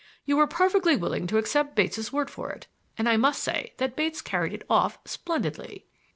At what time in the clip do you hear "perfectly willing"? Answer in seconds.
0.47-1.27